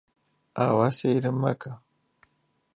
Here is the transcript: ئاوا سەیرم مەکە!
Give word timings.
ئاوا 0.59 0.87
سەیرم 0.99 1.37
مەکە! 1.43 1.73